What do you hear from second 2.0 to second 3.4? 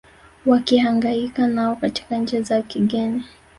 nchi za kigeni